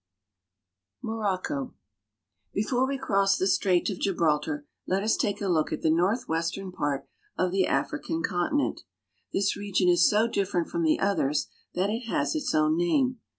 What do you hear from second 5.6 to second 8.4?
at the northwestern part of the African